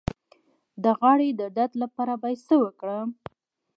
[0.83, 3.09] د غاړې د درد لپاره باید څه وکړم؟